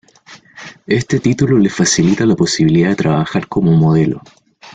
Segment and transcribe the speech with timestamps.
[0.87, 4.19] Éste título le facilita la posibilidad de trabajar como modelo.